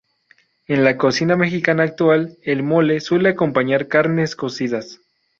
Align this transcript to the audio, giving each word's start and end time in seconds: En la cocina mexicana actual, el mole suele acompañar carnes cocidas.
En 0.65 0.83
la 0.83 0.97
cocina 0.97 1.35
mexicana 1.37 1.83
actual, 1.83 2.35
el 2.41 2.63
mole 2.63 2.99
suele 3.01 3.29
acompañar 3.29 3.87
carnes 3.87 4.35
cocidas. 4.35 4.99